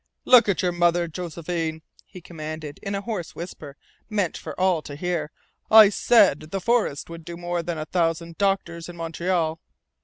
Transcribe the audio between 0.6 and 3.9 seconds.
your mother, Josephine," he commanded in a hoarse whisper,